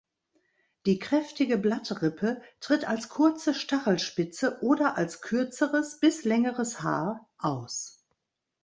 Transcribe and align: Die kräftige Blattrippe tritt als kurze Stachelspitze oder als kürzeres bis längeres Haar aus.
Die 0.87 0.97
kräftige 0.97 1.59
Blattrippe 1.59 2.41
tritt 2.59 2.87
als 2.89 3.07
kurze 3.09 3.53
Stachelspitze 3.53 4.57
oder 4.63 4.97
als 4.97 5.21
kürzeres 5.21 5.99
bis 5.99 6.23
längeres 6.23 6.81
Haar 6.81 7.29
aus. 7.37 8.03